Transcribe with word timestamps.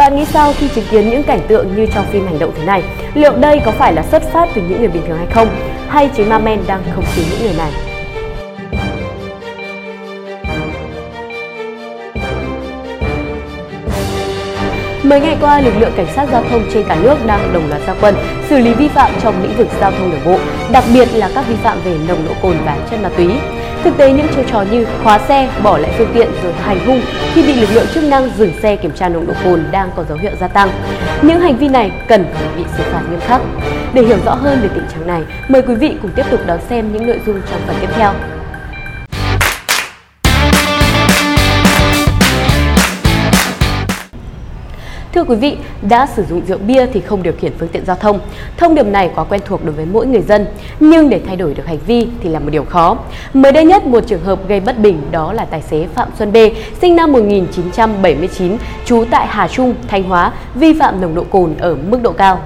Bạn 0.00 0.16
nghĩ 0.16 0.24
sao 0.24 0.52
khi 0.58 0.68
chứng 0.68 0.84
kiến 0.90 1.10
những 1.10 1.22
cảnh 1.22 1.40
tượng 1.48 1.76
như 1.76 1.86
trong 1.94 2.06
phim 2.12 2.26
hành 2.26 2.38
động 2.38 2.52
thế 2.56 2.64
này? 2.64 2.82
Liệu 3.14 3.36
đây 3.36 3.60
có 3.64 3.70
phải 3.70 3.92
là 3.92 4.02
xuất 4.02 4.22
phát 4.32 4.48
từ 4.54 4.62
những 4.62 4.78
người 4.78 4.88
bình 4.88 5.02
thường 5.08 5.18
hay 5.18 5.26
không? 5.26 5.48
Hay 5.88 6.10
chính 6.16 6.28
ma 6.28 6.38
men 6.38 6.60
đang 6.66 6.82
khống 6.94 7.04
chế 7.16 7.22
những 7.30 7.42
người 7.42 7.54
này? 7.58 7.72
Mấy 15.02 15.20
ngày 15.20 15.36
qua, 15.40 15.60
lực 15.60 15.74
lượng 15.78 15.92
cảnh 15.96 16.08
sát 16.16 16.28
giao 16.32 16.44
thông 16.50 16.62
trên 16.72 16.84
cả 16.88 16.96
nước 17.02 17.16
đang 17.26 17.52
đồng 17.52 17.68
loạt 17.68 17.82
gia 17.86 17.94
quân 18.00 18.14
xử 18.48 18.58
lý 18.58 18.74
vi 18.74 18.88
phạm 18.88 19.10
trong 19.22 19.42
lĩnh 19.42 19.56
vực 19.56 19.68
giao 19.80 19.90
thông 19.90 20.10
đường 20.10 20.20
bộ, 20.24 20.38
đặc 20.72 20.84
biệt 20.94 21.08
là 21.14 21.30
các 21.34 21.44
vi 21.48 21.56
phạm 21.62 21.78
về 21.84 21.96
nồng 22.08 22.24
độ 22.28 22.32
cồn 22.42 22.56
và 22.64 22.76
chất 22.90 23.00
ma 23.02 23.08
túy. 23.16 23.28
Thực 23.84 23.96
tế 23.96 24.12
những 24.12 24.26
chiêu 24.34 24.44
trò 24.52 24.64
như 24.70 24.86
khóa 25.02 25.18
xe, 25.18 25.50
bỏ 25.62 25.78
lại 25.78 25.92
phương 25.98 26.10
tiện 26.14 26.28
rồi 26.42 26.52
hành 26.52 26.86
hung 26.86 27.00
khi 27.34 27.42
bị 27.42 27.54
lực 27.54 27.68
lượng 27.72 27.86
chức 27.94 28.04
năng 28.04 28.30
dừng 28.38 28.52
xe 28.62 28.76
kiểm 28.76 28.90
tra 28.90 29.08
nồng 29.08 29.26
độ 29.26 29.32
cồn 29.44 29.62
đang 29.70 29.90
có 29.96 30.04
dấu 30.08 30.18
hiệu 30.18 30.32
gia 30.40 30.48
tăng. 30.48 30.70
Những 31.22 31.40
hành 31.40 31.56
vi 31.56 31.68
này 31.68 31.92
cần 32.08 32.24
phải 32.34 32.44
bị 32.56 32.64
xử 32.76 32.82
phạt 32.82 33.02
nghiêm 33.10 33.20
khắc. 33.20 33.40
Để 33.94 34.02
hiểu 34.02 34.18
rõ 34.24 34.34
hơn 34.34 34.60
về 34.62 34.68
tình 34.74 34.84
trạng 34.92 35.06
này, 35.06 35.22
mời 35.48 35.62
quý 35.62 35.74
vị 35.74 35.96
cùng 36.02 36.10
tiếp 36.10 36.24
tục 36.30 36.40
đón 36.46 36.58
xem 36.68 36.92
những 36.92 37.06
nội 37.06 37.20
dung 37.26 37.40
trong 37.50 37.60
phần 37.66 37.76
tiếp 37.80 37.88
theo. 37.96 38.12
Thưa 45.14 45.24
quý 45.24 45.36
vị, 45.36 45.56
đã 45.88 46.06
sử 46.06 46.24
dụng 46.24 46.46
rượu 46.46 46.58
bia 46.58 46.86
thì 46.86 47.00
không 47.00 47.22
điều 47.22 47.32
khiển 47.32 47.52
phương 47.58 47.68
tiện 47.68 47.84
giao 47.86 47.96
thông. 47.96 48.20
Thông 48.56 48.74
điệp 48.74 48.86
này 48.86 49.10
quá 49.14 49.24
quen 49.24 49.40
thuộc 49.44 49.64
đối 49.64 49.74
với 49.74 49.86
mỗi 49.86 50.06
người 50.06 50.22
dân, 50.22 50.46
nhưng 50.80 51.10
để 51.10 51.20
thay 51.26 51.36
đổi 51.36 51.54
được 51.54 51.66
hành 51.66 51.78
vi 51.86 52.06
thì 52.20 52.28
là 52.28 52.40
một 52.40 52.50
điều 52.50 52.64
khó. 52.64 52.98
Mới 53.34 53.52
đây 53.52 53.64
nhất 53.64 53.86
một 53.86 54.06
trường 54.06 54.24
hợp 54.24 54.48
gây 54.48 54.60
bất 54.60 54.78
bình 54.78 55.02
đó 55.10 55.32
là 55.32 55.44
tài 55.44 55.62
xế 55.62 55.86
Phạm 55.86 56.08
Xuân 56.18 56.32
B, 56.32 56.36
sinh 56.80 56.96
năm 56.96 57.12
1979, 57.12 58.56
trú 58.84 59.04
tại 59.10 59.26
Hà 59.26 59.48
Trung, 59.48 59.74
Thanh 59.88 60.02
Hóa, 60.02 60.32
vi 60.54 60.72
phạm 60.72 61.00
nồng 61.00 61.14
độ 61.14 61.24
cồn 61.24 61.54
ở 61.58 61.76
mức 61.76 61.98
độ 62.02 62.12
cao. 62.12 62.42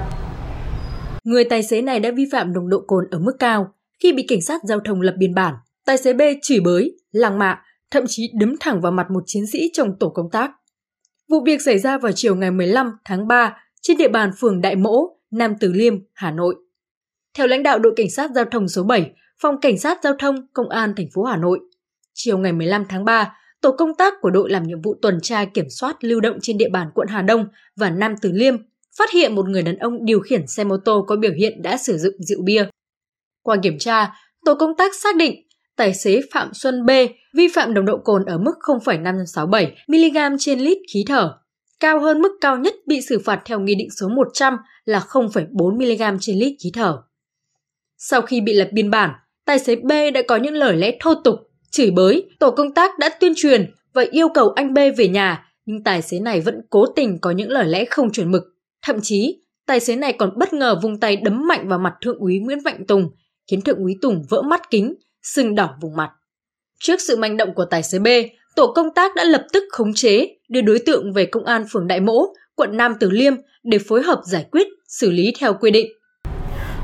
Người 1.24 1.44
tài 1.44 1.62
xế 1.62 1.82
này 1.82 2.00
đã 2.00 2.10
vi 2.16 2.24
phạm 2.32 2.52
nồng 2.52 2.68
độ 2.68 2.78
cồn 2.86 3.04
ở 3.10 3.18
mức 3.18 3.36
cao 3.38 3.66
khi 4.02 4.12
bị 4.12 4.24
cảnh 4.28 4.42
sát 4.42 4.60
giao 4.64 4.80
thông 4.80 5.00
lập 5.00 5.14
biên 5.18 5.34
bản. 5.34 5.54
Tài 5.86 5.96
xế 5.96 6.12
B 6.12 6.20
chửi 6.42 6.60
bới, 6.60 6.92
lăng 7.12 7.38
mạ, 7.38 7.58
thậm 7.90 8.04
chí 8.08 8.30
đấm 8.40 8.54
thẳng 8.60 8.80
vào 8.80 8.92
mặt 8.92 9.10
một 9.10 9.22
chiến 9.26 9.46
sĩ 9.52 9.70
trong 9.72 9.88
tổ 10.00 10.08
công 10.08 10.30
tác. 10.30 10.50
Vụ 11.30 11.44
việc 11.46 11.62
xảy 11.62 11.78
ra 11.78 11.98
vào 11.98 12.12
chiều 12.12 12.34
ngày 12.34 12.50
15 12.50 12.92
tháng 13.04 13.28
3 13.28 13.56
trên 13.82 13.96
địa 13.96 14.08
bàn 14.08 14.30
phường 14.38 14.60
Đại 14.60 14.76
Mỗ, 14.76 15.08
Nam 15.30 15.54
Từ 15.60 15.72
Liêm, 15.72 15.94
Hà 16.14 16.30
Nội. 16.30 16.54
Theo 17.34 17.46
lãnh 17.46 17.62
đạo 17.62 17.78
đội 17.78 17.92
cảnh 17.96 18.10
sát 18.10 18.30
giao 18.34 18.44
thông 18.44 18.68
số 18.68 18.82
7, 18.82 19.10
phòng 19.40 19.60
cảnh 19.60 19.78
sát 19.78 19.98
giao 20.02 20.14
thông 20.18 20.46
công 20.52 20.68
an 20.68 20.94
thành 20.96 21.06
phố 21.14 21.22
Hà 21.22 21.36
Nội, 21.36 21.60
chiều 22.14 22.38
ngày 22.38 22.52
15 22.52 22.84
tháng 22.88 23.04
3, 23.04 23.32
tổ 23.60 23.72
công 23.72 23.94
tác 23.94 24.14
của 24.20 24.30
đội 24.30 24.50
làm 24.50 24.62
nhiệm 24.62 24.80
vụ 24.80 24.94
tuần 25.02 25.18
tra 25.22 25.44
kiểm 25.44 25.66
soát 25.70 26.04
lưu 26.04 26.20
động 26.20 26.38
trên 26.42 26.58
địa 26.58 26.68
bàn 26.68 26.90
quận 26.94 27.08
Hà 27.08 27.22
Đông 27.22 27.48
và 27.76 27.90
Nam 27.90 28.14
Từ 28.22 28.32
Liêm 28.32 28.56
phát 28.98 29.10
hiện 29.10 29.34
một 29.34 29.48
người 29.48 29.62
đàn 29.62 29.78
ông 29.78 30.04
điều 30.04 30.20
khiển 30.20 30.46
xe 30.46 30.64
mô 30.64 30.76
tô 30.76 31.04
có 31.08 31.16
biểu 31.16 31.32
hiện 31.32 31.62
đã 31.62 31.76
sử 31.76 31.98
dụng 31.98 32.14
rượu 32.18 32.42
bia. 32.42 32.66
Qua 33.42 33.56
kiểm 33.62 33.78
tra, 33.78 34.12
tổ 34.44 34.54
công 34.54 34.76
tác 34.76 34.94
xác 34.94 35.16
định 35.16 35.46
tài 35.76 35.94
xế 35.94 36.20
Phạm 36.32 36.54
Xuân 36.54 36.86
B 36.86 36.90
vi 37.36 37.48
phạm 37.48 37.74
nồng 37.74 37.84
độ 37.84 37.98
cồn 37.98 38.24
ở 38.24 38.38
mức 38.38 38.54
0,567 38.60 39.76
mg 39.88 40.36
trên 40.38 40.58
lít 40.58 40.78
khí 40.92 41.04
thở, 41.08 41.34
cao 41.80 42.00
hơn 42.00 42.20
mức 42.20 42.32
cao 42.40 42.58
nhất 42.58 42.74
bị 42.86 43.00
xử 43.00 43.18
phạt 43.18 43.42
theo 43.44 43.60
Nghị 43.60 43.74
định 43.74 43.90
số 43.90 44.08
100 44.08 44.56
là 44.84 44.98
0,4 45.08 45.74
mg 45.74 46.18
trên 46.20 46.38
lít 46.38 46.52
khí 46.62 46.70
thở. 46.74 46.98
Sau 47.98 48.22
khi 48.22 48.40
bị 48.40 48.52
lập 48.52 48.68
biên 48.72 48.90
bản, 48.90 49.10
tài 49.44 49.58
xế 49.58 49.76
B 49.76 49.92
đã 50.14 50.22
có 50.28 50.36
những 50.36 50.54
lời 50.54 50.76
lẽ 50.76 50.96
thô 51.00 51.14
tục, 51.14 51.34
chửi 51.70 51.90
bới, 51.90 52.24
tổ 52.38 52.50
công 52.50 52.74
tác 52.74 52.98
đã 52.98 53.08
tuyên 53.20 53.32
truyền 53.36 53.70
và 53.92 54.04
yêu 54.10 54.28
cầu 54.28 54.50
anh 54.50 54.74
B 54.74 54.78
về 54.96 55.08
nhà, 55.08 55.46
nhưng 55.66 55.84
tài 55.84 56.02
xế 56.02 56.18
này 56.18 56.40
vẫn 56.40 56.60
cố 56.70 56.86
tình 56.86 57.18
có 57.20 57.30
những 57.30 57.50
lời 57.50 57.66
lẽ 57.66 57.84
không 57.84 58.12
chuẩn 58.12 58.30
mực. 58.30 58.42
Thậm 58.82 58.96
chí, 59.02 59.42
tài 59.66 59.80
xế 59.80 59.96
này 59.96 60.12
còn 60.12 60.38
bất 60.38 60.52
ngờ 60.52 60.80
vung 60.82 61.00
tay 61.00 61.16
đấm 61.16 61.48
mạnh 61.48 61.68
vào 61.68 61.78
mặt 61.78 61.94
Thượng 62.00 62.18
úy 62.18 62.38
Nguyễn 62.38 62.58
Mạnh 62.64 62.86
Tùng, 62.88 63.10
khiến 63.50 63.60
Thượng 63.60 63.78
úy 63.78 63.96
Tùng 64.02 64.22
vỡ 64.28 64.42
mắt 64.42 64.70
kính, 64.70 64.94
sưng 65.24 65.54
đỏ 65.54 65.70
vùng 65.80 65.96
mặt. 65.96 66.10
Trước 66.80 67.00
sự 67.00 67.16
manh 67.16 67.36
động 67.36 67.54
của 67.54 67.64
tài 67.64 67.82
xế 67.82 67.98
B, 67.98 68.08
tổ 68.56 68.72
công 68.74 68.90
tác 68.94 69.14
đã 69.14 69.24
lập 69.24 69.46
tức 69.52 69.64
khống 69.70 69.94
chế, 69.94 70.28
đưa 70.48 70.60
đối 70.60 70.78
tượng 70.78 71.12
về 71.12 71.26
công 71.26 71.44
an 71.44 71.64
phường 71.72 71.86
Đại 71.86 72.00
Mỗ, 72.00 72.26
quận 72.56 72.76
Nam 72.76 72.94
Từ 73.00 73.10
Liêm 73.10 73.34
để 73.62 73.78
phối 73.88 74.02
hợp 74.02 74.20
giải 74.24 74.46
quyết, 74.50 74.66
xử 74.88 75.10
lý 75.10 75.32
theo 75.38 75.54
quy 75.54 75.70
định. 75.70 75.86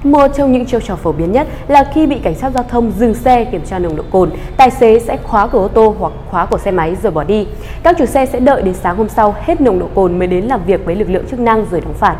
Một 0.03 0.29
trong 0.37 0.53
những 0.53 0.67
chiêu 0.67 0.81
trò 0.81 0.97
phổ 0.97 1.13
biến 1.13 1.33
nhất 1.33 1.47
là 1.69 1.91
khi 1.95 2.07
bị 2.07 2.17
cảnh 2.23 2.35
sát 2.35 2.51
giao 2.55 2.63
thông 2.63 2.93
dừng 2.99 3.15
xe 3.15 3.49
kiểm 3.53 3.65
tra 3.67 3.79
nồng 3.79 3.97
độ 3.97 4.05
cồn, 4.11 4.31
tài 4.57 4.71
xế 4.71 4.99
sẽ 4.99 5.17
khóa 5.17 5.49
cửa 5.53 5.59
ô 5.59 5.69
tô 5.69 5.97
hoặc 5.99 6.13
khóa 6.31 6.47
của 6.47 6.59
xe 6.59 6.71
máy 6.71 6.97
rồi 7.03 7.13
bỏ 7.13 7.25
đi. 7.25 7.47
Các 7.83 7.97
chủ 7.99 8.07
xe 8.07 8.27
sẽ 8.27 8.41
đợi 8.41 8.63
đến 8.63 8.75
sáng 8.75 8.97
hôm 8.97 9.09
sau 9.09 9.35
hết 9.39 9.61
nồng 9.61 9.79
độ 9.79 9.89
cồn 9.95 10.19
mới 10.19 10.29
đến 10.29 10.45
làm 10.45 10.61
việc 10.67 10.81
với 10.85 10.97
lực 10.97 11.11
lượng 11.11 11.25
chức 11.31 11.41
năng 11.41 11.67
rồi 11.71 11.81
đóng 11.81 11.95
phạt. 11.95 12.17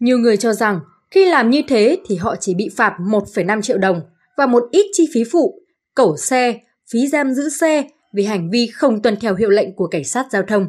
Nhiều 0.00 0.18
người 0.18 0.36
cho 0.36 0.52
rằng 0.52 0.80
khi 1.10 1.30
làm 1.30 1.50
như 1.50 1.62
thế 1.68 1.98
thì 2.06 2.16
họ 2.16 2.36
chỉ 2.36 2.54
bị 2.54 2.70
phạt 2.76 2.96
1,5 2.98 3.62
triệu 3.62 3.78
đồng 3.78 4.00
và 4.36 4.46
một 4.46 4.62
ít 4.70 4.86
chi 4.92 5.08
phí 5.14 5.24
phụ, 5.32 5.61
cẩu 5.94 6.16
xe, 6.16 6.60
phí 6.92 7.06
giam 7.06 7.34
giữ 7.34 7.48
xe 7.48 7.84
vì 8.12 8.24
hành 8.24 8.50
vi 8.50 8.66
không 8.66 9.02
tuân 9.02 9.16
theo 9.16 9.34
hiệu 9.34 9.50
lệnh 9.50 9.74
của 9.74 9.86
cảnh 9.86 10.04
sát 10.04 10.26
giao 10.30 10.42
thông, 10.42 10.66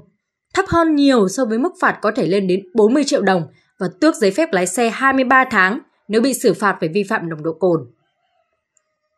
thấp 0.54 0.66
hơn 0.68 0.96
nhiều 0.96 1.28
so 1.30 1.46
với 1.46 1.58
mức 1.58 1.74
phạt 1.82 2.00
có 2.02 2.12
thể 2.16 2.28
lên 2.28 2.48
đến 2.48 2.64
40 2.74 3.04
triệu 3.04 3.22
đồng 3.22 3.48
và 3.80 3.88
tước 4.02 4.16
giấy 4.16 4.32
phép 4.32 4.50
lái 4.52 4.68
xe 4.68 4.90
23 4.90 5.46
tháng 5.52 5.80
nếu 6.08 6.22
bị 6.22 6.34
xử 6.34 6.54
phạt 6.54 6.78
về 6.82 6.88
vi 6.88 7.04
phạm 7.04 7.30
nồng 7.30 7.44
độ 7.44 7.54
cồn. 7.54 7.92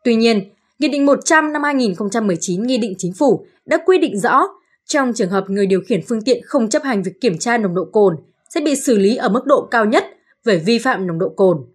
Tuy 0.04 0.16
nhiên, 0.16 0.50
Nghị 0.78 0.88
định 0.88 1.06
100 1.06 1.52
năm 1.52 1.62
2019 1.62 2.62
Nghị 2.62 2.78
định 2.78 2.94
Chính 2.98 3.12
phủ 3.12 3.46
đã 3.66 3.78
quy 3.86 3.98
định 3.98 4.20
rõ 4.20 4.42
trong 4.86 5.12
trường 5.12 5.30
hợp 5.30 5.44
người 5.50 5.66
điều 5.66 5.80
khiển 5.80 6.00
phương 6.08 6.22
tiện 6.22 6.42
không 6.44 6.68
chấp 6.68 6.82
hành 6.82 7.02
việc 7.02 7.20
kiểm 7.20 7.38
tra 7.38 7.58
nồng 7.58 7.74
độ 7.74 7.84
cồn 7.92 8.16
sẽ 8.54 8.60
bị 8.60 8.76
xử 8.76 8.98
lý 8.98 9.16
ở 9.16 9.28
mức 9.28 9.46
độ 9.46 9.68
cao 9.70 9.84
nhất 9.84 10.04
về 10.44 10.58
vi 10.58 10.78
phạm 10.78 11.06
nồng 11.06 11.18
độ 11.18 11.28
cồn. 11.28 11.66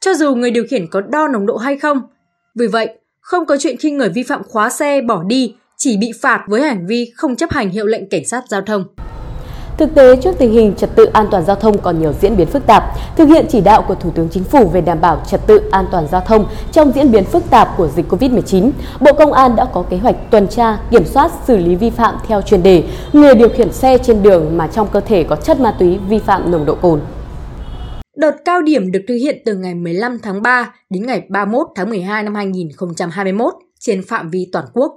Cho 0.00 0.14
dù 0.14 0.34
người 0.34 0.50
điều 0.50 0.64
khiển 0.70 0.86
có 0.90 1.00
đo 1.00 1.28
nồng 1.28 1.46
độ 1.46 1.56
hay 1.56 1.76
không, 1.76 2.00
vì 2.54 2.66
vậy 2.66 2.98
không 3.30 3.46
có 3.46 3.56
chuyện 3.60 3.76
khi 3.76 3.90
người 3.90 4.08
vi 4.08 4.22
phạm 4.22 4.42
khóa 4.48 4.70
xe 4.70 5.00
bỏ 5.00 5.22
đi 5.22 5.54
chỉ 5.76 5.96
bị 5.96 6.12
phạt 6.22 6.44
với 6.48 6.62
hành 6.62 6.86
vi 6.86 7.12
không 7.16 7.36
chấp 7.36 7.50
hành 7.50 7.70
hiệu 7.70 7.86
lệnh 7.86 8.08
cảnh 8.08 8.24
sát 8.24 8.44
giao 8.48 8.60
thông. 8.60 8.84
Thực 9.78 9.94
tế, 9.94 10.16
trước 10.16 10.38
tình 10.38 10.52
hình 10.52 10.74
trật 10.76 10.90
tự 10.96 11.04
an 11.04 11.26
toàn 11.30 11.44
giao 11.44 11.56
thông 11.56 11.78
còn 11.78 12.00
nhiều 12.00 12.12
diễn 12.20 12.36
biến 12.36 12.46
phức 12.46 12.66
tạp, 12.66 12.84
thực 13.16 13.28
hiện 13.28 13.46
chỉ 13.48 13.60
đạo 13.60 13.82
của 13.88 13.94
Thủ 13.94 14.10
tướng 14.14 14.28
Chính 14.28 14.44
phủ 14.44 14.68
về 14.68 14.80
đảm 14.80 15.00
bảo 15.00 15.22
trật 15.26 15.46
tự 15.46 15.62
an 15.70 15.86
toàn 15.90 16.06
giao 16.12 16.20
thông 16.20 16.46
trong 16.72 16.92
diễn 16.92 17.12
biến 17.12 17.24
phức 17.24 17.50
tạp 17.50 17.68
của 17.76 17.88
dịch 17.88 18.12
COVID-19, 18.12 18.70
Bộ 19.00 19.12
Công 19.12 19.32
an 19.32 19.56
đã 19.56 19.64
có 19.64 19.82
kế 19.90 19.96
hoạch 19.96 20.16
tuần 20.30 20.48
tra, 20.48 20.78
kiểm 20.90 21.06
soát, 21.06 21.32
xử 21.46 21.56
lý 21.56 21.74
vi 21.74 21.90
phạm 21.90 22.14
theo 22.26 22.42
chuyên 22.42 22.62
đề 22.62 22.84
người 23.12 23.34
điều 23.34 23.48
khiển 23.48 23.72
xe 23.72 23.98
trên 23.98 24.22
đường 24.22 24.56
mà 24.56 24.66
trong 24.66 24.88
cơ 24.92 25.00
thể 25.00 25.24
có 25.24 25.36
chất 25.36 25.60
ma 25.60 25.74
túy 25.78 25.98
vi 26.08 26.18
phạm 26.18 26.50
nồng 26.50 26.66
độ 26.66 26.74
cồn. 26.74 27.00
Đợt 28.20 28.36
cao 28.44 28.62
điểm 28.62 28.92
được 28.92 29.00
thực 29.08 29.14
hiện 29.14 29.42
từ 29.44 29.56
ngày 29.56 29.74
15 29.74 30.18
tháng 30.22 30.42
3 30.42 30.74
đến 30.90 31.06
ngày 31.06 31.22
31 31.28 31.66
tháng 31.76 31.90
12 31.90 32.22
năm 32.22 32.34
2021 32.34 33.54
trên 33.78 34.02
phạm 34.02 34.30
vi 34.30 34.48
toàn 34.52 34.64
quốc. 34.72 34.92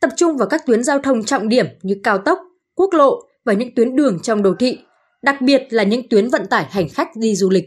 Tập 0.00 0.10
trung 0.16 0.36
vào 0.36 0.48
các 0.48 0.66
tuyến 0.66 0.84
giao 0.84 0.98
thông 0.98 1.24
trọng 1.24 1.48
điểm 1.48 1.66
như 1.82 1.96
cao 2.02 2.18
tốc, 2.18 2.38
quốc 2.74 2.94
lộ 2.94 3.22
và 3.44 3.52
những 3.52 3.74
tuyến 3.74 3.96
đường 3.96 4.18
trong 4.22 4.42
đô 4.42 4.54
thị, 4.58 4.78
đặc 5.22 5.40
biệt 5.40 5.62
là 5.70 5.82
những 5.82 6.08
tuyến 6.08 6.28
vận 6.28 6.46
tải 6.46 6.66
hành 6.70 6.88
khách 6.88 7.08
đi 7.16 7.36
du 7.36 7.50
lịch. 7.50 7.64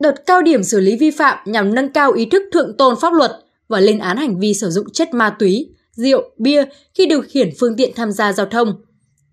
Đợt 0.00 0.14
cao 0.26 0.42
điểm 0.42 0.64
xử 0.64 0.80
lý 0.80 0.96
vi 0.96 1.10
phạm 1.10 1.38
nhằm 1.46 1.74
nâng 1.74 1.92
cao 1.92 2.12
ý 2.12 2.26
thức 2.26 2.42
thượng 2.52 2.76
tôn 2.76 2.94
pháp 3.00 3.12
luật 3.12 3.32
và 3.68 3.80
lên 3.80 3.98
án 3.98 4.16
hành 4.16 4.38
vi 4.40 4.54
sử 4.54 4.70
dụng 4.70 4.90
chất 4.92 5.14
ma 5.14 5.36
túy, 5.38 5.74
rượu, 5.92 6.22
bia 6.38 6.64
khi 6.94 7.06
điều 7.06 7.22
khiển 7.22 7.50
phương 7.60 7.76
tiện 7.76 7.90
tham 7.96 8.12
gia 8.12 8.32
giao 8.32 8.46
thông. 8.46 8.84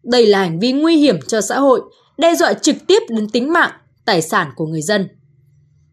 Đây 0.04 0.26
là 0.26 0.40
hành 0.40 0.60
vi 0.60 0.72
nguy 0.72 0.98
hiểm 0.98 1.20
cho 1.28 1.42
xã 1.42 1.60
hội, 1.60 1.82
đe 2.18 2.36
dọa 2.36 2.54
trực 2.54 2.76
tiếp 2.88 3.00
đến 3.10 3.30
tính 3.30 3.54
mạng, 3.54 3.72
tài 4.06 4.22
sản 4.22 4.52
của 4.56 4.66
người 4.66 4.82
dân. 4.82 5.08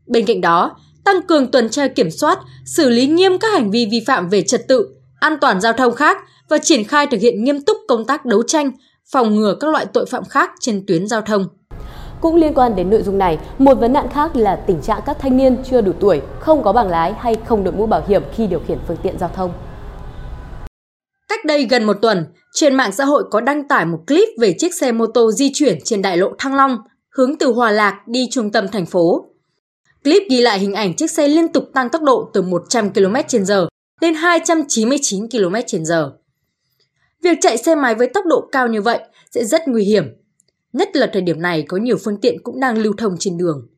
Bên 0.07 0.27
cạnh 0.27 0.41
đó, 0.41 0.77
tăng 1.05 1.23
cường 1.23 1.51
tuần 1.51 1.69
tra 1.69 1.89
kiểm 1.89 2.11
soát, 2.11 2.39
xử 2.65 2.89
lý 2.89 3.07
nghiêm 3.07 3.39
các 3.39 3.53
hành 3.53 3.71
vi 3.71 3.89
vi 3.91 4.05
phạm 4.07 4.29
về 4.29 4.43
trật 4.43 4.69
tự, 4.69 4.89
an 5.21 5.37
toàn 5.41 5.61
giao 5.61 5.73
thông 5.73 5.95
khác 5.95 6.17
và 6.49 6.59
triển 6.59 6.85
khai 6.85 7.07
thực 7.07 7.21
hiện 7.21 7.45
nghiêm 7.45 7.61
túc 7.61 7.77
công 7.89 8.07
tác 8.07 8.25
đấu 8.25 8.43
tranh, 8.43 8.73
phòng 9.13 9.35
ngừa 9.35 9.57
các 9.61 9.71
loại 9.71 9.87
tội 9.87 10.07
phạm 10.07 10.25
khác 10.25 10.51
trên 10.61 10.87
tuyến 10.87 11.07
giao 11.09 11.21
thông. 11.21 11.49
Cũng 12.21 12.35
liên 12.35 12.55
quan 12.55 12.77
đến 12.77 12.91
nội 12.91 13.03
dung 13.03 13.19
này, 13.19 13.39
một 13.59 13.75
vấn 13.75 13.93
nạn 13.93 14.07
khác 14.13 14.37
là 14.37 14.57
tình 14.57 14.81
trạng 14.81 15.01
các 15.07 15.17
thanh 15.21 15.37
niên 15.37 15.57
chưa 15.71 15.81
đủ 15.81 15.93
tuổi, 16.01 16.21
không 16.41 16.63
có 16.63 16.73
bằng 16.73 16.89
lái 16.89 17.13
hay 17.19 17.37
không 17.47 17.65
đội 17.65 17.75
mũ 17.75 17.87
bảo 17.87 18.05
hiểm 18.09 18.23
khi 18.35 18.47
điều 18.47 18.61
khiển 18.69 18.79
phương 18.89 18.97
tiện 19.03 19.19
giao 19.19 19.31
thông. 19.35 19.53
Cách 21.29 21.45
đây 21.45 21.65
gần 21.65 21.85
một 21.85 21.97
tuần, 22.03 22.27
trên 22.55 22.75
mạng 22.75 22.93
xã 22.93 23.05
hội 23.05 23.25
có 23.31 23.41
đăng 23.41 23.69
tải 23.69 23.85
một 23.85 23.99
clip 24.07 24.29
về 24.41 24.55
chiếc 24.59 24.75
xe 24.75 24.93
mô 24.93 25.07
tô 25.07 25.33
di 25.33 25.51
chuyển 25.55 25.79
trên 25.85 26.03
đại 26.03 26.17
lộ 26.17 26.33
Thăng 26.39 26.55
Long, 26.55 26.77
hướng 27.11 27.39
từ 27.39 27.53
Hòa 27.53 27.71
Lạc 27.71 28.03
đi 28.07 28.29
trung 28.31 28.53
tâm 28.53 28.69
thành 28.73 28.87
phố. 28.87 29.27
Clip 30.05 30.23
ghi 30.31 30.41
lại 30.41 30.59
hình 30.59 30.75
ảnh 30.75 30.95
chiếc 30.95 31.11
xe 31.11 31.29
liên 31.29 31.49
tục 31.49 31.65
tăng 31.75 31.89
tốc 31.89 32.03
độ 32.03 32.31
từ 32.33 32.43
100 32.43 32.93
km/h 32.93 33.69
lên 34.01 34.15
299 34.15 35.27
km/h. 35.27 36.11
Việc 37.23 37.39
chạy 37.41 37.59
xe 37.59 37.75
máy 37.75 37.95
với 37.95 38.07
tốc 38.07 38.27
độ 38.27 38.49
cao 38.53 38.69
như 38.69 38.83
vậy 38.83 39.01
sẽ 39.31 39.45
rất 39.45 39.69
nguy 39.69 39.85
hiểm, 39.85 40.05
nhất 40.73 40.97
là 40.97 41.11
thời 41.13 41.23
điểm 41.23 41.43
này 41.43 41.65
có 41.69 41.77
nhiều 41.77 41.97
phương 42.05 42.21
tiện 42.21 42.43
cũng 42.43 42.61
đang 42.61 42.79
lưu 42.79 42.93
thông 42.99 43.17
trên 43.19 43.39
đường. 43.39 43.69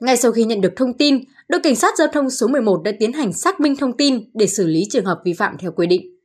Ngay 0.00 0.16
sau 0.16 0.32
khi 0.32 0.44
nhận 0.44 0.60
được 0.60 0.72
thông 0.76 0.96
tin, 0.96 1.24
đội 1.48 1.60
cảnh 1.60 1.76
sát 1.76 1.98
giao 1.98 2.08
thông 2.08 2.30
số 2.30 2.46
11 2.46 2.82
đã 2.84 2.92
tiến 2.98 3.12
hành 3.12 3.32
xác 3.32 3.60
minh 3.60 3.76
thông 3.76 3.96
tin 3.96 4.30
để 4.34 4.46
xử 4.46 4.66
lý 4.66 4.84
trường 4.90 5.04
hợp 5.04 5.20
vi 5.24 5.32
phạm 5.32 5.56
theo 5.58 5.72
quy 5.72 5.86
định. 5.86 6.18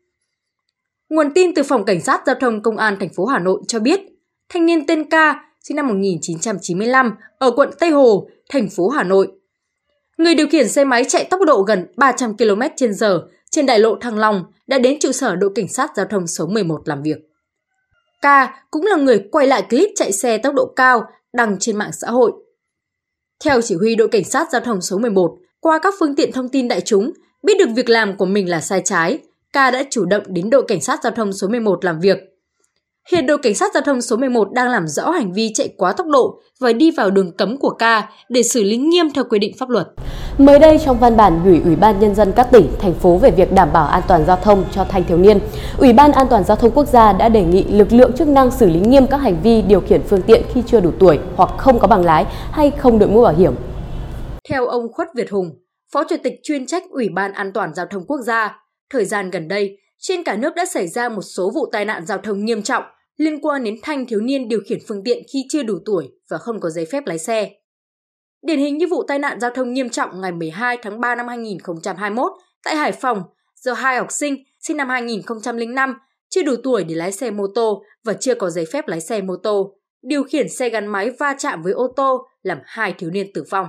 Nguồn 1.09 1.33
tin 1.33 1.55
từ 1.55 1.63
phòng 1.63 1.85
cảnh 1.85 2.01
sát 2.01 2.21
giao 2.25 2.35
thông 2.39 2.61
công 2.61 2.77
an 2.77 2.97
thành 2.99 3.13
phố 3.13 3.25
Hà 3.25 3.39
Nội 3.39 3.61
cho 3.67 3.79
biết, 3.79 3.99
thanh 4.49 4.65
niên 4.65 4.87
tên 4.87 5.09
Ca, 5.09 5.46
sinh 5.67 5.75
năm 5.75 5.87
1995, 5.87 7.15
ở 7.37 7.51
quận 7.51 7.69
Tây 7.79 7.89
Hồ, 7.89 8.29
thành 8.49 8.69
phố 8.69 8.89
Hà 8.89 9.03
Nội. 9.03 9.31
Người 10.17 10.35
điều 10.35 10.47
khiển 10.47 10.69
xe 10.69 10.83
máy 10.83 11.05
chạy 11.07 11.23
tốc 11.23 11.41
độ 11.47 11.61
gần 11.61 11.87
300 11.95 12.37
km 12.37 12.61
h 13.01 13.05
trên 13.51 13.65
đại 13.65 13.79
lộ 13.79 13.95
Thăng 13.95 14.17
Long 14.17 14.43
đã 14.67 14.77
đến 14.77 14.99
trụ 14.99 15.11
sở 15.11 15.35
đội 15.35 15.51
cảnh 15.55 15.67
sát 15.67 15.91
giao 15.95 16.05
thông 16.05 16.27
số 16.27 16.47
11 16.47 16.81
làm 16.85 17.03
việc. 17.03 17.17
K 18.21 18.25
cũng 18.71 18.85
là 18.85 18.95
người 18.95 19.27
quay 19.31 19.47
lại 19.47 19.61
clip 19.69 19.89
chạy 19.95 20.11
xe 20.11 20.37
tốc 20.37 20.53
độ 20.55 20.73
cao 20.75 21.03
đăng 21.33 21.57
trên 21.59 21.77
mạng 21.77 21.91
xã 21.93 22.09
hội. 22.09 22.31
Theo 23.43 23.61
chỉ 23.61 23.75
huy 23.75 23.95
đội 23.95 24.07
cảnh 24.07 24.23
sát 24.23 24.47
giao 24.51 24.61
thông 24.61 24.81
số 24.81 24.97
11, 24.97 25.37
qua 25.59 25.79
các 25.79 25.93
phương 25.99 26.15
tiện 26.15 26.31
thông 26.31 26.49
tin 26.49 26.67
đại 26.67 26.81
chúng, 26.81 27.11
biết 27.43 27.53
được 27.59 27.69
việc 27.75 27.89
làm 27.89 28.17
của 28.17 28.25
mình 28.25 28.49
là 28.49 28.61
sai 28.61 28.81
trái, 28.85 29.19
K 29.51 29.55
đã 29.55 29.83
chủ 29.89 30.05
động 30.05 30.23
đến 30.27 30.49
đội 30.49 30.63
cảnh 30.67 30.81
sát 30.81 30.99
giao 31.03 31.11
thông 31.11 31.33
số 31.33 31.47
11 31.47 31.85
làm 31.85 31.99
việc. 31.99 32.26
Hiện 33.11 33.25
đội 33.25 33.37
cảnh 33.37 33.55
sát 33.55 33.73
giao 33.73 33.83
thông 33.83 34.01
số 34.01 34.15
11 34.17 34.51
đang 34.51 34.69
làm 34.69 34.87
rõ 34.87 35.09
hành 35.09 35.33
vi 35.33 35.51
chạy 35.53 35.69
quá 35.77 35.93
tốc 35.93 36.07
độ 36.07 36.41
và 36.59 36.73
đi 36.73 36.91
vào 36.91 37.11
đường 37.11 37.31
cấm 37.37 37.57
của 37.57 37.69
ca 37.69 38.09
để 38.29 38.43
xử 38.43 38.63
lý 38.63 38.77
nghiêm 38.77 39.05
theo 39.15 39.23
quy 39.23 39.39
định 39.39 39.55
pháp 39.59 39.69
luật. 39.69 39.87
Mới 40.37 40.59
đây 40.59 40.79
trong 40.85 40.99
văn 40.99 41.17
bản 41.17 41.41
gửi 41.45 41.61
Ủy 41.65 41.75
ban 41.75 41.99
Nhân 41.99 42.15
dân 42.15 42.31
các 42.35 42.47
tỉnh, 42.51 42.67
thành 42.79 42.93
phố 42.93 43.17
về 43.17 43.31
việc 43.31 43.51
đảm 43.51 43.69
bảo 43.73 43.87
an 43.87 44.03
toàn 44.07 44.25
giao 44.25 44.37
thông 44.43 44.65
cho 44.71 44.83
thanh 44.83 45.03
thiếu 45.03 45.17
niên, 45.17 45.39
Ủy 45.77 45.93
ban 45.93 46.11
An 46.11 46.27
toàn 46.29 46.43
Giao 46.43 46.57
thông 46.57 46.71
Quốc 46.71 46.87
gia 46.87 47.13
đã 47.13 47.29
đề 47.29 47.43
nghị 47.43 47.63
lực 47.63 47.87
lượng 47.91 48.11
chức 48.13 48.27
năng 48.27 48.51
xử 48.51 48.69
lý 48.69 48.79
nghiêm 48.79 49.07
các 49.07 49.17
hành 49.17 49.41
vi 49.43 49.61
điều 49.61 49.81
khiển 49.81 50.01
phương 50.03 50.21
tiện 50.21 50.41
khi 50.53 50.63
chưa 50.67 50.79
đủ 50.79 50.91
tuổi 50.99 51.19
hoặc 51.35 51.49
không 51.57 51.79
có 51.79 51.87
bằng 51.87 52.05
lái 52.05 52.25
hay 52.51 52.71
không 52.71 52.99
đội 52.99 53.09
mũ 53.09 53.21
bảo 53.21 53.33
hiểm. 53.33 53.55
Theo 54.49 54.65
ông 54.65 54.93
Khuất 54.93 55.07
Việt 55.15 55.29
Hùng, 55.31 55.49
Phó 55.93 56.03
Chủ 56.09 56.15
tịch 56.23 56.33
chuyên 56.43 56.65
trách 56.65 56.83
Ủy 56.89 57.09
ban 57.09 57.33
An 57.33 57.51
toàn 57.53 57.73
Giao 57.73 57.85
thông 57.85 58.05
Quốc 58.07 58.21
gia, 58.25 58.59
thời 58.93 59.05
gian 59.05 59.29
gần 59.29 59.47
đây, 59.47 59.77
trên 59.99 60.23
cả 60.23 60.35
nước 60.35 60.55
đã 60.55 60.65
xảy 60.65 60.87
ra 60.87 61.09
một 61.09 61.21
số 61.21 61.51
vụ 61.55 61.69
tai 61.71 61.85
nạn 61.85 62.05
giao 62.05 62.17
thông 62.17 62.45
nghiêm 62.45 62.61
trọng 62.61 62.83
liên 63.17 63.39
quan 63.41 63.63
đến 63.63 63.75
thanh 63.81 64.05
thiếu 64.05 64.21
niên 64.21 64.47
điều 64.47 64.59
khiển 64.65 64.79
phương 64.87 65.03
tiện 65.03 65.23
khi 65.33 65.45
chưa 65.49 65.63
đủ 65.63 65.79
tuổi 65.85 66.09
và 66.29 66.37
không 66.37 66.59
có 66.59 66.69
giấy 66.69 66.85
phép 66.85 67.07
lái 67.07 67.17
xe. 67.17 67.51
Điển 68.41 68.59
hình 68.59 68.77
như 68.77 68.87
vụ 68.87 69.03
tai 69.03 69.19
nạn 69.19 69.39
giao 69.39 69.51
thông 69.51 69.73
nghiêm 69.73 69.89
trọng 69.89 70.21
ngày 70.21 70.31
12 70.31 70.77
tháng 70.81 70.99
3 70.99 71.15
năm 71.15 71.27
2021 71.27 72.31
tại 72.63 72.75
Hải 72.75 72.91
Phòng 72.91 73.23
do 73.55 73.73
hai 73.73 73.97
học 73.97 74.11
sinh 74.11 74.43
sinh 74.59 74.77
năm 74.77 74.89
2005 74.89 75.93
chưa 76.29 76.43
đủ 76.43 76.55
tuổi 76.63 76.83
để 76.83 76.95
lái 76.95 77.11
xe 77.11 77.31
mô 77.31 77.47
tô 77.55 77.83
và 78.03 78.13
chưa 78.13 78.35
có 78.35 78.49
giấy 78.49 78.65
phép 78.65 78.87
lái 78.87 79.01
xe 79.01 79.21
mô 79.21 79.35
tô, 79.35 79.73
điều 80.01 80.23
khiển 80.23 80.49
xe 80.49 80.69
gắn 80.69 80.87
máy 80.87 81.09
va 81.09 81.35
chạm 81.39 81.61
với 81.61 81.73
ô 81.73 81.93
tô 81.95 82.27
làm 82.43 82.57
hai 82.65 82.93
thiếu 82.97 83.09
niên 83.09 83.33
tử 83.33 83.43
vong. 83.49 83.67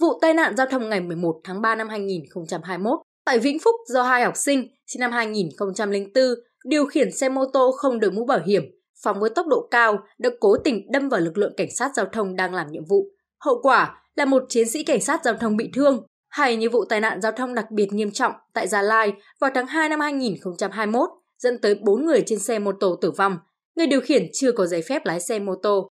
Vụ 0.00 0.18
tai 0.20 0.34
nạn 0.34 0.56
giao 0.56 0.66
thông 0.66 0.88
ngày 0.88 1.00
11 1.00 1.40
tháng 1.44 1.62
3 1.62 1.74
năm 1.74 1.88
2021 1.88 2.98
tại 3.24 3.38
Vĩnh 3.38 3.58
Phúc 3.58 3.74
do 3.86 4.02
hai 4.02 4.24
học 4.24 4.36
sinh 4.36 4.68
sinh 4.86 5.00
năm 5.00 5.12
2004 5.12 6.24
điều 6.64 6.86
khiển 6.86 7.12
xe 7.12 7.28
mô 7.28 7.44
tô 7.52 7.72
không 7.72 8.00
đội 8.00 8.10
mũ 8.10 8.24
bảo 8.24 8.40
hiểm, 8.46 8.62
phóng 9.02 9.20
với 9.20 9.30
tốc 9.30 9.46
độ 9.46 9.68
cao 9.70 9.98
đã 10.18 10.30
cố 10.40 10.56
tình 10.56 10.92
đâm 10.92 11.08
vào 11.08 11.20
lực 11.20 11.38
lượng 11.38 11.54
cảnh 11.56 11.74
sát 11.76 11.90
giao 11.94 12.06
thông 12.06 12.36
đang 12.36 12.54
làm 12.54 12.66
nhiệm 12.70 12.84
vụ. 12.84 13.06
Hậu 13.40 13.60
quả 13.62 14.02
là 14.14 14.24
một 14.24 14.42
chiến 14.48 14.68
sĩ 14.68 14.84
cảnh 14.84 15.00
sát 15.00 15.20
giao 15.24 15.34
thông 15.34 15.56
bị 15.56 15.70
thương, 15.74 16.06
hay 16.28 16.56
như 16.56 16.70
vụ 16.70 16.84
tai 16.84 17.00
nạn 17.00 17.20
giao 17.20 17.32
thông 17.32 17.54
đặc 17.54 17.70
biệt 17.70 17.92
nghiêm 17.92 18.10
trọng 18.10 18.32
tại 18.54 18.68
Gia 18.68 18.82
Lai 18.82 19.12
vào 19.40 19.50
tháng 19.54 19.66
2 19.66 19.88
năm 19.88 20.00
2021 20.00 21.08
dẫn 21.38 21.60
tới 21.60 21.74
4 21.74 22.06
người 22.06 22.22
trên 22.26 22.38
xe 22.38 22.58
mô 22.58 22.72
tô 22.80 22.98
tử 23.00 23.10
vong, 23.10 23.38
người 23.76 23.86
điều 23.86 24.00
khiển 24.00 24.26
chưa 24.32 24.52
có 24.52 24.66
giấy 24.66 24.82
phép 24.82 25.06
lái 25.06 25.20
xe 25.20 25.38
mô 25.38 25.54
tô. 25.62 25.88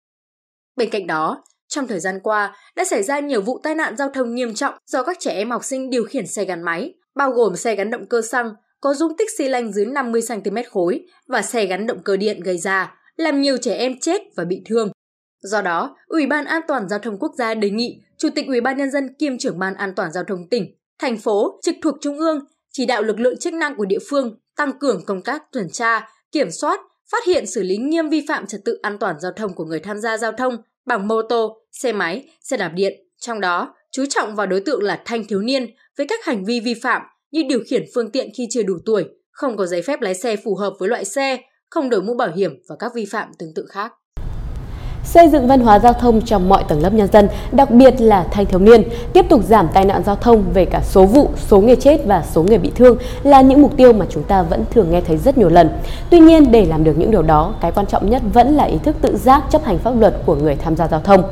Bên 0.77 0.91
cạnh 0.91 1.07
đó, 1.07 1.45
trong 1.69 1.87
thời 1.87 2.01
gian 2.01 2.21
qua 2.23 2.57
đã 2.77 2.85
xảy 2.85 3.03
ra 3.03 3.21
nhiều 3.21 3.43
vụ 3.43 3.61
tai 3.63 3.75
nạn 3.75 3.97
giao 3.97 4.09
thông 4.09 4.35
nghiêm 4.35 4.55
trọng 4.55 4.75
do 4.87 5.03
các 5.03 5.17
trẻ 5.21 5.33
em 5.33 5.51
học 5.51 5.65
sinh 5.65 5.91
điều 5.91 6.05
khiển 6.05 6.27
xe 6.27 6.45
gắn 6.45 6.63
máy, 6.63 6.95
bao 7.15 7.31
gồm 7.31 7.57
xe 7.57 7.75
gắn 7.75 7.91
động 7.91 8.07
cơ 8.07 8.23
xăng, 8.23 8.55
có 8.81 8.95
dung 8.95 9.17
tích 9.17 9.31
xi 9.39 9.49
lanh 9.49 9.73
dưới 9.73 9.87
50 9.87 10.21
cm 10.29 10.57
khối 10.71 11.07
và 11.27 11.43
xe 11.43 11.67
gắn 11.67 11.87
động 11.87 12.03
cơ 12.05 12.17
điện 12.17 12.41
gây 12.41 12.59
ra, 12.59 12.95
làm 13.17 13.41
nhiều 13.41 13.57
trẻ 13.57 13.75
em 13.75 14.01
chết 14.01 14.23
và 14.37 14.45
bị 14.45 14.63
thương. 14.67 14.91
Do 15.43 15.63
đó, 15.63 15.97
Ủy 16.07 16.27
ban 16.27 16.45
An 16.45 16.63
toàn 16.69 16.89
giao 16.89 16.99
thông 16.99 17.19
quốc 17.19 17.33
gia 17.39 17.55
đề 17.55 17.71
nghị 17.71 18.03
Chủ 18.19 18.29
tịch 18.35 18.47
Ủy 18.47 18.61
ban 18.61 18.77
nhân 18.77 18.91
dân 18.91 19.15
kiêm 19.19 19.39
trưởng 19.39 19.59
ban 19.59 19.75
An 19.75 19.93
toàn 19.97 20.13
giao 20.13 20.25
thông 20.25 20.49
tỉnh, 20.49 20.75
thành 20.99 21.19
phố 21.19 21.61
trực 21.63 21.75
thuộc 21.83 21.95
trung 22.01 22.19
ương 22.19 22.45
chỉ 22.73 22.87
đạo 22.87 23.03
lực 23.03 23.21
lượng 23.21 23.37
chức 23.37 23.55
năng 23.55 23.77
của 23.77 23.85
địa 23.85 23.99
phương 24.11 24.39
tăng 24.57 24.79
cường 24.79 25.05
công 25.05 25.23
tác 25.23 25.53
tuần 25.53 25.71
tra, 25.71 26.09
kiểm 26.33 26.51
soát, 26.51 26.81
phát 27.11 27.25
hiện 27.27 27.47
xử 27.47 27.63
lý 27.63 27.77
nghiêm 27.77 28.09
vi 28.09 28.25
phạm 28.29 28.47
trật 28.47 28.61
tự 28.65 28.79
an 28.83 28.99
toàn 28.99 29.21
giao 29.21 29.33
thông 29.33 29.55
của 29.55 29.65
người 29.65 29.81
tham 29.81 29.99
gia 29.99 30.17
giao 30.17 30.33
thông 30.33 30.57
bằng 30.87 31.09
mô 31.09 31.23
tô, 31.23 31.63
xe 31.73 31.93
máy, 31.93 32.29
xe 32.41 32.57
đạp 32.57 32.69
điện. 32.75 32.93
Trong 33.19 33.41
đó, 33.41 33.75
chú 33.93 34.05
trọng 34.07 34.37
vào 34.37 34.47
đối 34.47 34.61
tượng 34.61 34.83
là 34.83 35.03
thanh 35.05 35.25
thiếu 35.25 35.41
niên 35.41 35.67
với 35.97 36.07
các 36.07 36.25
hành 36.25 36.45
vi 36.45 36.61
vi 36.61 36.75
phạm 36.75 37.03
như 37.31 37.43
điều 37.49 37.61
khiển 37.67 37.85
phương 37.95 38.11
tiện 38.11 38.29
khi 38.37 38.47
chưa 38.51 38.63
đủ 38.63 38.75
tuổi, 38.87 39.05
không 39.31 39.57
có 39.57 39.67
giấy 39.67 39.83
phép 39.83 40.01
lái 40.01 40.15
xe 40.15 40.37
phù 40.37 40.55
hợp 40.55 40.73
với 40.79 40.89
loại 40.89 41.05
xe, 41.05 41.39
không 41.71 41.91
đổi 41.91 42.03
mũ 42.03 42.15
bảo 42.15 42.33
hiểm 42.37 42.63
và 42.69 42.77
các 42.79 42.93
vi 42.95 43.05
phạm 43.05 43.29
tương 43.39 43.55
tự 43.55 43.67
khác 43.69 43.93
xây 45.15 45.29
dựng 45.29 45.47
văn 45.47 45.61
hóa 45.61 45.79
giao 45.79 45.93
thông 45.93 46.21
trong 46.21 46.49
mọi 46.49 46.65
tầng 46.65 46.83
lớp 46.83 46.93
nhân 46.93 47.09
dân, 47.13 47.29
đặc 47.53 47.71
biệt 47.71 48.01
là 48.01 48.27
thanh 48.31 48.47
thiếu 48.47 48.61
niên, 48.61 48.83
tiếp 49.13 49.27
tục 49.29 49.41
giảm 49.45 49.69
tai 49.75 49.85
nạn 49.85 50.03
giao 50.07 50.17
thông 50.17 50.45
về 50.55 50.65
cả 50.65 50.81
số 50.85 51.05
vụ, 51.05 51.29
số 51.37 51.61
người 51.61 51.77
chết 51.77 52.07
và 52.07 52.23
số 52.33 52.43
người 52.43 52.59
bị 52.59 52.73
thương 52.75 52.97
là 53.23 53.41
những 53.41 53.63
mục 53.63 53.77
tiêu 53.77 53.93
mà 53.93 54.07
chúng 54.09 54.23
ta 54.23 54.43
vẫn 54.43 54.65
thường 54.71 54.91
nghe 54.91 55.01
thấy 55.01 55.17
rất 55.17 55.39
nhiều 55.39 55.49
lần. 55.49 55.69
Tuy 56.11 56.19
nhiên, 56.19 56.53
để 56.53 56.65
làm 56.65 56.85
được 56.85 56.99
những 56.99 57.11
điều 57.11 57.23
đó, 57.23 57.55
cái 57.61 57.73
quan 57.73 57.87
trọng 57.87 58.11
nhất 58.11 58.23
vẫn 58.33 58.57
là 58.57 58.65
ý 58.65 58.79
thức 58.79 58.97
tự 59.01 59.17
giác 59.17 59.43
chấp 59.51 59.65
hành 59.65 59.79
pháp 59.79 60.01
luật 60.01 60.15
của 60.27 60.35
người 60.35 60.57
tham 60.57 60.77
gia 60.77 60.89
giao 60.89 61.01
thông. 61.01 61.23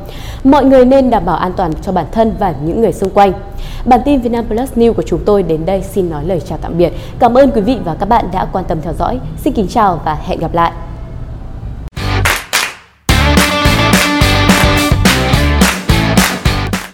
Mọi 0.45 0.65
người 0.65 0.85
nên 0.85 1.11
đảm 1.11 1.25
bảo 1.25 1.37
an 1.37 1.53
toàn 1.57 1.73
cho 1.83 1.93
bản 1.93 2.07
thân 2.13 2.33
và 2.39 2.55
những 2.65 2.81
người 2.81 2.93
xung 2.93 3.11
quanh. 3.11 3.33
Bản 3.85 4.01
tin 4.05 4.21
Vietnam 4.21 4.45
Plus 4.45 4.73
News 4.73 4.93
của 4.93 5.03
chúng 5.03 5.21
tôi 5.25 5.43
đến 5.43 5.67
đây 5.67 5.83
xin 5.83 6.11
nói 6.11 6.25
lời 6.25 6.41
chào 6.41 6.59
tạm 6.63 6.79
biệt. 6.79 6.93
Cảm 7.19 7.35
ơn 7.35 7.51
quý 7.51 7.61
vị 7.61 7.79
và 7.85 7.95
các 7.95 8.09
bạn 8.09 8.25
đã 8.33 8.47
quan 8.53 8.65
tâm 8.65 8.79
theo 8.83 8.93
dõi. 8.99 9.21
Xin 9.45 9.53
kính 9.53 9.69
chào 9.69 10.01
và 10.05 10.15
hẹn 10.15 10.39
gặp 10.41 10.55
lại. 10.55 10.73